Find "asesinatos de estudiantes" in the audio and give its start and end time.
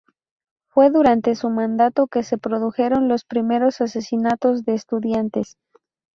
3.81-5.57